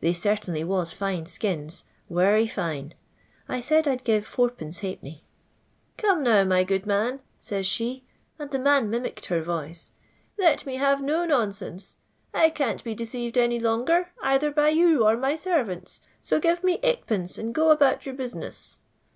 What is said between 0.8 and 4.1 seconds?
fine akina— werry fine. I said I'd